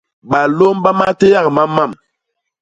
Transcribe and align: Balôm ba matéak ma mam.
Balôm 0.29 0.77
ba 0.83 0.91
matéak 0.99 1.45
ma 1.55 1.63
mam. 1.75 1.91